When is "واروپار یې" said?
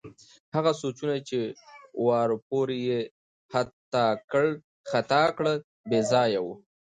2.07-2.99